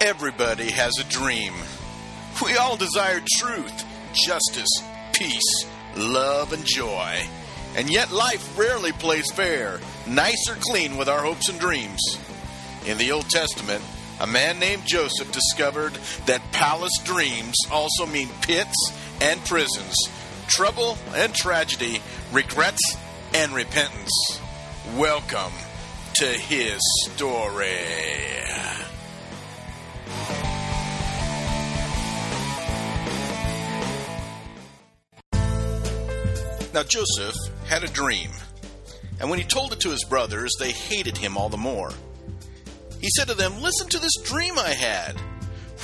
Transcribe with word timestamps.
Everybody 0.00 0.70
has 0.70 0.94
a 0.98 1.04
dream. 1.04 1.52
We 2.42 2.56
all 2.56 2.78
desire 2.78 3.20
truth, 3.36 3.84
justice, 4.14 4.82
peace, 5.12 5.66
love, 5.94 6.54
and 6.54 6.64
joy. 6.64 7.20
And 7.76 7.90
yet 7.90 8.10
life 8.10 8.58
rarely 8.58 8.92
plays 8.92 9.30
fair, 9.30 9.78
nice 10.06 10.48
or 10.48 10.56
clean 10.58 10.96
with 10.96 11.10
our 11.10 11.20
hopes 11.20 11.50
and 11.50 11.60
dreams. 11.60 12.00
In 12.86 12.96
the 12.96 13.12
Old 13.12 13.28
Testament, 13.28 13.84
a 14.20 14.26
man 14.26 14.58
named 14.58 14.86
Joseph 14.86 15.30
discovered 15.32 15.92
that 16.24 16.50
palace 16.50 16.96
dreams 17.04 17.56
also 17.70 18.06
mean 18.06 18.30
pits 18.40 18.94
and 19.20 19.38
prisons, 19.44 19.94
trouble 20.46 20.96
and 21.14 21.34
tragedy, 21.34 22.00
regrets 22.32 22.96
and 23.34 23.52
repentance. 23.52 24.40
Welcome 24.96 25.52
to 26.14 26.26
his 26.26 26.80
story. 27.04 28.39
Now, 36.72 36.84
Joseph 36.84 37.34
had 37.66 37.82
a 37.82 37.88
dream, 37.88 38.30
and 39.18 39.28
when 39.28 39.40
he 39.40 39.44
told 39.44 39.72
it 39.72 39.80
to 39.80 39.90
his 39.90 40.04
brothers, 40.04 40.52
they 40.58 40.70
hated 40.70 41.16
him 41.16 41.36
all 41.36 41.48
the 41.48 41.56
more. 41.56 41.92
He 43.00 43.08
said 43.10 43.28
to 43.28 43.34
them, 43.34 43.60
Listen 43.60 43.88
to 43.88 43.98
this 43.98 44.16
dream 44.22 44.58
I 44.58 44.70
had. 44.70 45.16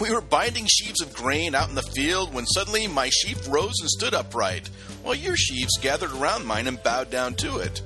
We 0.00 0.12
were 0.12 0.20
binding 0.20 0.66
sheaves 0.66 1.00
of 1.00 1.14
grain 1.14 1.54
out 1.54 1.70
in 1.70 1.74
the 1.74 1.82
field 1.82 2.34
when 2.34 2.46
suddenly 2.46 2.86
my 2.86 3.08
sheaf 3.08 3.48
rose 3.48 3.80
and 3.80 3.88
stood 3.88 4.14
upright, 4.14 4.68
while 5.02 5.14
your 5.14 5.36
sheaves 5.36 5.78
gathered 5.80 6.12
around 6.12 6.46
mine 6.46 6.66
and 6.66 6.82
bowed 6.82 7.10
down 7.10 7.34
to 7.36 7.58
it. 7.58 7.82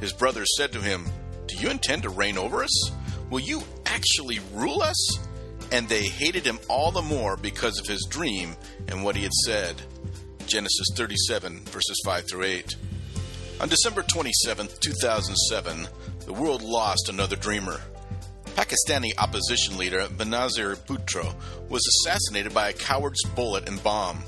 His 0.00 0.12
brothers 0.12 0.48
said 0.56 0.72
to 0.72 0.80
him, 0.80 1.06
Do 1.46 1.56
you 1.58 1.68
intend 1.70 2.02
to 2.02 2.08
reign 2.08 2.38
over 2.38 2.64
us? 2.64 2.90
Will 3.30 3.40
you 3.40 3.62
actually 3.84 4.40
rule 4.52 4.82
us? 4.82 5.18
And 5.70 5.88
they 5.88 6.04
hated 6.04 6.46
him 6.46 6.58
all 6.68 6.90
the 6.90 7.02
more 7.02 7.36
because 7.36 7.78
of 7.78 7.86
his 7.86 8.06
dream 8.08 8.56
and 8.88 9.04
what 9.04 9.16
he 9.16 9.22
had 9.22 9.32
said. 9.44 9.82
Genesis 10.46 10.86
37, 10.94 11.60
verses 11.64 12.00
5 12.04 12.28
through 12.28 12.44
8. 12.44 12.76
On 13.60 13.68
December 13.68 14.02
27, 14.02 14.68
2007, 14.78 15.88
the 16.24 16.32
world 16.32 16.62
lost 16.62 17.08
another 17.08 17.34
dreamer. 17.34 17.80
Pakistani 18.54 19.10
opposition 19.18 19.76
leader 19.76 20.06
Benazir 20.06 20.76
Bhutto 20.86 21.34
was 21.68 21.84
assassinated 21.86 22.54
by 22.54 22.68
a 22.68 22.72
coward's 22.72 23.24
bullet 23.34 23.68
and 23.68 23.82
bomb. 23.82 24.22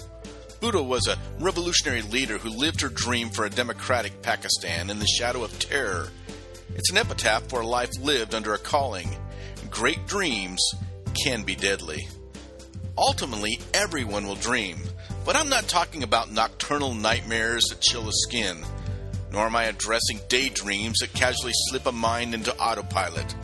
Bhutto 0.60 0.84
was 0.84 1.06
a 1.06 1.18
revolutionary 1.38 2.02
leader 2.02 2.38
who 2.38 2.50
lived 2.50 2.80
her 2.80 2.88
dream 2.88 3.30
for 3.30 3.44
a 3.44 3.50
democratic 3.50 4.20
Pakistan 4.20 4.90
in 4.90 4.98
the 4.98 5.06
shadow 5.06 5.44
of 5.44 5.56
terror. 5.60 6.08
It's 6.74 6.90
an 6.90 6.98
epitaph 6.98 7.48
for 7.48 7.60
a 7.60 7.66
life 7.66 7.90
lived 8.00 8.34
under 8.34 8.54
a 8.54 8.58
calling. 8.58 9.08
Great 9.70 10.06
dreams 10.08 10.60
can 11.24 11.44
be 11.44 11.54
deadly. 11.54 12.08
Ultimately, 12.96 13.60
everyone 13.72 14.26
will 14.26 14.34
dream, 14.34 14.78
but 15.28 15.36
I'm 15.36 15.50
not 15.50 15.68
talking 15.68 16.02
about 16.02 16.32
nocturnal 16.32 16.94
nightmares 16.94 17.64
that 17.68 17.82
chill 17.82 18.04
the 18.04 18.12
skin, 18.12 18.64
nor 19.30 19.44
am 19.44 19.56
I 19.56 19.64
addressing 19.64 20.20
daydreams 20.30 21.00
that 21.00 21.12
casually 21.12 21.52
slip 21.68 21.84
a 21.84 21.92
mind 21.92 22.32
into 22.32 22.56
autopilot. 22.56 23.34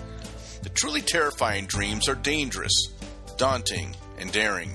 The 0.63 0.71
truly 0.71 1.03
terrifying 1.03 1.67
dreams 1.67 2.09
are 2.09 2.15
dangerous, 2.15 2.73
daunting, 3.37 3.95
and 4.17 4.33
daring. 4.33 4.71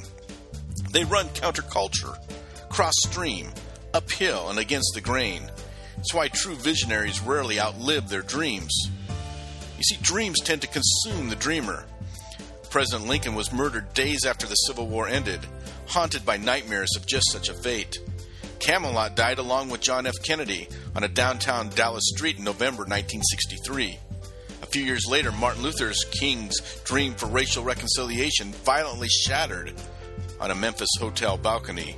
They 0.92 1.04
run 1.04 1.30
counterculture, 1.30 2.16
cross 2.70 2.94
stream, 3.08 3.48
uphill, 3.92 4.52
and 4.52 4.60
against 4.60 4.92
the 4.94 5.02
grain. 5.02 5.50
It's 5.98 6.14
why 6.14 6.28
true 6.28 6.54
visionaries 6.54 7.22
rarely 7.22 7.60
outlive 7.60 8.10
their 8.10 8.22
dreams. 8.22 8.72
You 9.78 9.84
see, 9.84 9.98
dreams 10.04 10.42
tend 10.42 10.62
to 10.62 10.68
consume 10.68 11.30
the 11.30 11.36
dreamer. 11.38 11.86
President 12.70 13.10
Lincoln 13.10 13.34
was 13.34 13.52
murdered 13.52 13.96
days 13.96 14.26
after 14.28 14.46
the 14.46 14.54
Civil 14.54 14.86
War 14.86 15.08
ended, 15.08 15.40
haunted 15.90 16.26
by 16.26 16.38
nightmares 16.38 16.96
of 16.96 17.06
just 17.06 17.32
such 17.32 17.50
a 17.50 17.54
fate. 17.54 18.00
Camelot 18.60 19.16
died 19.16 19.40
along 19.40 19.70
with 19.70 19.82
John 19.82 20.06
F. 20.06 20.16
Kennedy 20.24 20.68
on 20.96 21.04
a 21.04 21.08
downtown 21.08 21.70
Dallas 21.70 22.04
street 22.14 22.38
in 22.38 22.44
November 22.44 22.84
1963. 22.84 23.98
A 24.62 24.66
few 24.68 24.84
years 24.84 25.08
later, 25.10 25.32
Martin 25.32 25.64
Luther 25.64 25.92
King's 26.12 26.60
dream 26.84 27.14
for 27.14 27.26
racial 27.26 27.64
reconciliation 27.64 28.52
violently 28.52 29.08
shattered 29.08 29.74
on 30.40 30.52
a 30.52 30.56
Memphis 30.56 30.90
hotel 31.00 31.38
balcony. 31.38 31.96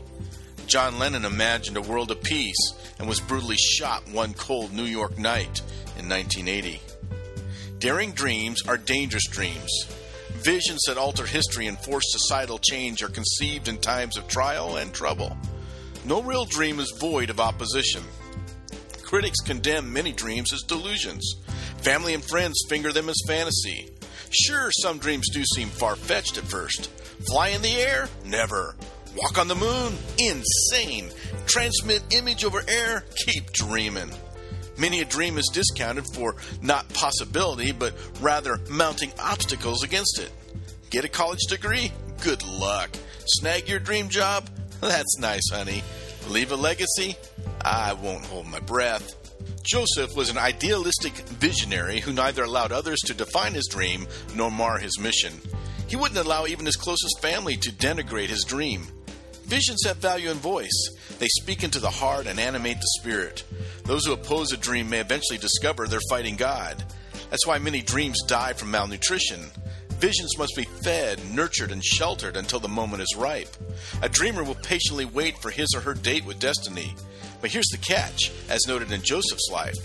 John 0.67 0.97
Lennon 0.97 1.25
imagined 1.25 1.75
a 1.75 1.81
world 1.81 2.11
of 2.11 2.23
peace 2.23 2.73
and 2.97 3.07
was 3.09 3.19
brutally 3.19 3.57
shot 3.57 4.07
one 4.09 4.33
cold 4.33 4.71
New 4.71 4.85
York 4.85 5.17
night 5.17 5.61
in 5.97 6.07
1980. 6.07 6.79
Daring 7.79 8.11
dreams 8.11 8.61
are 8.67 8.77
dangerous 8.77 9.27
dreams. 9.27 9.85
Visions 10.43 10.81
that 10.87 10.97
alter 10.97 11.25
history 11.27 11.67
and 11.67 11.77
force 11.77 12.05
societal 12.07 12.57
change 12.57 13.03
are 13.03 13.09
conceived 13.09 13.67
in 13.67 13.77
times 13.77 14.17
of 14.17 14.27
trial 14.27 14.77
and 14.77 14.91
trouble. 14.91 15.37
No 16.03 16.23
real 16.23 16.45
dream 16.45 16.79
is 16.79 16.97
void 16.99 17.29
of 17.29 17.39
opposition. 17.39 18.01
Critics 19.03 19.39
condemn 19.45 19.93
many 19.93 20.11
dreams 20.11 20.51
as 20.51 20.63
delusions. 20.63 21.35
Family 21.77 22.15
and 22.15 22.23
friends 22.23 22.65
finger 22.67 22.91
them 22.91 23.07
as 23.07 23.21
fantasy. 23.27 23.91
Sure, 24.31 24.71
some 24.71 24.97
dreams 24.97 25.29
do 25.31 25.43
seem 25.43 25.67
far 25.67 25.95
fetched 25.95 26.39
at 26.39 26.45
first. 26.45 26.89
Fly 27.27 27.49
in 27.49 27.61
the 27.61 27.75
air? 27.75 28.09
Never. 28.25 28.75
Walk 29.15 29.37
on 29.37 29.47
the 29.47 29.55
moon? 29.55 29.93
Insane. 30.17 31.11
Transmit 31.45 32.15
image 32.15 32.45
over 32.45 32.63
air? 32.67 33.03
Keep 33.27 33.51
dreaming. 33.51 34.09
Many 34.81 35.01
a 35.01 35.05
dream 35.05 35.37
is 35.37 35.47
discounted 35.53 36.07
for 36.11 36.37
not 36.59 36.91
possibility, 36.95 37.71
but 37.71 37.93
rather 38.19 38.59
mounting 38.67 39.11
obstacles 39.19 39.83
against 39.83 40.17
it. 40.17 40.31
Get 40.89 41.05
a 41.05 41.07
college 41.07 41.43
degree? 41.47 41.91
Good 42.23 42.43
luck. 42.43 42.89
Snag 43.27 43.69
your 43.69 43.77
dream 43.77 44.09
job? 44.09 44.49
That's 44.81 45.19
nice, 45.19 45.47
honey. 45.51 45.83
Leave 46.29 46.51
a 46.51 46.55
legacy? 46.55 47.15
I 47.63 47.93
won't 47.93 48.25
hold 48.25 48.47
my 48.47 48.59
breath. 48.59 49.15
Joseph 49.61 50.15
was 50.15 50.31
an 50.31 50.39
idealistic 50.39 51.13
visionary 51.13 51.99
who 51.99 52.11
neither 52.11 52.43
allowed 52.43 52.71
others 52.71 53.01
to 53.05 53.13
define 53.13 53.53
his 53.53 53.67
dream 53.69 54.07
nor 54.35 54.49
mar 54.49 54.79
his 54.79 54.97
mission. 54.99 55.33
He 55.89 55.95
wouldn't 55.95 56.25
allow 56.25 56.47
even 56.47 56.65
his 56.65 56.75
closest 56.75 57.21
family 57.21 57.55
to 57.57 57.71
denigrate 57.71 58.29
his 58.29 58.43
dream. 58.43 58.87
Visions 59.51 59.83
have 59.85 59.97
value 59.97 60.31
and 60.31 60.39
voice. 60.39 60.71
They 61.19 61.27
speak 61.27 61.65
into 61.65 61.81
the 61.81 61.89
heart 61.89 62.25
and 62.25 62.39
animate 62.39 62.77
the 62.77 63.01
spirit. 63.01 63.43
Those 63.83 64.05
who 64.05 64.13
oppose 64.13 64.53
a 64.53 64.57
dream 64.57 64.89
may 64.89 65.01
eventually 65.01 65.37
discover 65.37 65.87
they're 65.87 65.99
fighting 66.09 66.37
God. 66.37 66.81
That's 67.29 67.45
why 67.45 67.59
many 67.59 67.81
dreams 67.81 68.23
die 68.25 68.53
from 68.53 68.71
malnutrition. 68.71 69.41
Visions 69.99 70.37
must 70.37 70.53
be 70.55 70.63
fed, 70.85 71.19
nurtured, 71.33 71.73
and 71.73 71.83
sheltered 71.83 72.37
until 72.37 72.61
the 72.61 72.69
moment 72.69 73.03
is 73.03 73.13
ripe. 73.17 73.53
A 74.01 74.07
dreamer 74.07 74.41
will 74.45 74.55
patiently 74.55 75.03
wait 75.03 75.37
for 75.39 75.51
his 75.51 75.67
or 75.75 75.81
her 75.81 75.95
date 75.95 76.23
with 76.23 76.39
destiny. 76.39 76.95
But 77.41 77.51
here's 77.51 77.67
the 77.73 77.77
catch, 77.77 78.31
as 78.47 78.65
noted 78.69 78.93
in 78.93 79.01
Joseph's 79.01 79.49
life 79.51 79.75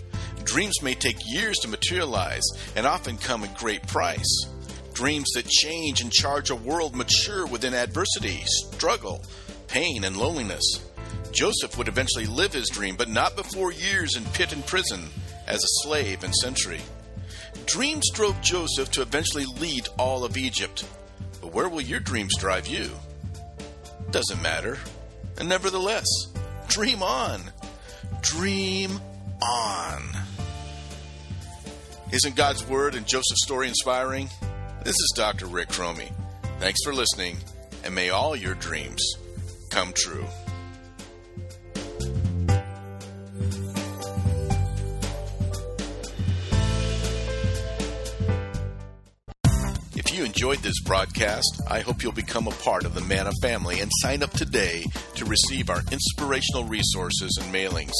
dreams 0.45 0.81
may 0.81 0.95
take 0.95 1.17
years 1.27 1.57
to 1.57 1.69
materialize 1.69 2.47
and 2.77 2.87
often 2.87 3.19
come 3.19 3.43
at 3.43 3.59
great 3.59 3.85
price. 3.89 4.47
Dreams 4.93 5.27
that 5.35 5.49
change 5.49 6.03
and 6.03 6.13
charge 6.13 6.51
a 6.51 6.55
world 6.55 6.95
mature 6.95 7.49
within 7.49 7.75
adversity, 7.75 8.45
struggle, 8.47 9.25
pain, 9.77 10.05
and 10.05 10.17
loneliness. 10.17 10.81
Joseph 11.33 11.77
would 11.77 11.87
eventually 11.87 12.25
live 12.25 12.55
his 12.55 12.71
dream, 12.71 12.97
but 12.97 13.11
not 13.11 13.37
before 13.37 13.73
years 13.73 14.17
in 14.17 14.25
pit 14.27 14.55
and 14.55 14.65
prison 14.65 15.05
as 15.47 15.63
a 15.63 15.83
slave 15.83 16.25
and 16.25 16.35
sentry. 16.35 16.81
Dreams 17.67 18.09
drove 18.15 18.41
Joseph 18.41 18.91
to 18.93 19.03
eventually 19.03 19.45
lead 19.45 19.87
all 19.99 20.25
of 20.25 20.39
Egypt. 20.39 20.87
But 21.43 21.53
where 21.53 21.69
will 21.69 21.83
your 21.83 22.01
dreams 22.01 22.35
drive 22.39 22.67
you? 22.67 22.89
Doesn't 24.11 24.41
matter. 24.41 24.79
And 25.39 25.47
nevertheless, 25.47 26.07
dream 26.69 27.03
on. 27.03 27.43
Dream 28.23 28.99
on. 29.43 30.03
Isn't 32.13 32.35
God's 32.35 32.67
word 32.67 32.95
and 32.95 33.07
Joseph's 33.07 33.45
story 33.45 33.69
inspiring? 33.69 34.31
This 34.85 34.95
is 34.95 35.13
Dr. 35.15 35.45
Rick 35.45 35.69
Chromey. 35.69 36.13
Thanks 36.61 36.79
for 36.83 36.95
listening, 36.95 37.37
and 37.85 37.95
may 37.95 38.09
all 38.09 38.35
your 38.35 38.55
dreams 38.55 39.03
come 39.77 39.93
true. 39.93 40.25
If 49.95 50.15
you 50.15 50.25
enjoyed 50.25 50.61
this 50.61 50.81
broadcast, 50.81 51.61
I 51.69 51.81
hope 51.81 52.03
you'll 52.03 52.13
become 52.13 52.49
a 52.49 52.53
part 52.53 52.87
of 52.87 52.95
the 52.95 53.03
MANNA 53.03 53.33
family 53.43 53.81
and 53.81 53.91
sign 54.01 54.23
up 54.23 54.31
today 54.31 54.83
to 55.17 55.27
receive 55.27 55.69
our 55.69 55.83
inspirational 55.93 56.65
resources 56.65 57.39
and 57.43 57.55
mailings. 57.55 57.93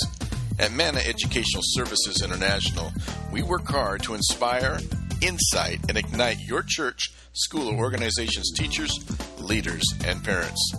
At 0.59 0.73
MANNA 0.73 1.01
Educational 1.01 1.63
Services 1.63 2.23
International, 2.25 2.91
we 3.31 3.43
work 3.43 3.69
hard 3.69 4.03
to 4.05 4.15
inspire, 4.15 4.79
insight, 5.21 5.81
and 5.91 5.99
ignite 5.99 6.39
your 6.41 6.63
church, 6.67 7.13
school, 7.35 7.69
or 7.69 7.77
organization's 7.77 8.51
teachers, 8.53 8.91
leaders, 9.39 9.85
and 10.07 10.25
parents. 10.25 10.75